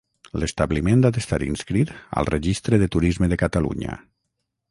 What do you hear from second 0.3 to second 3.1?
L'establiment ha d'estar inscrit al Registre de